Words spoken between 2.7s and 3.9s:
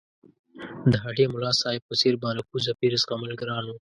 پیر زغمل ګران وو.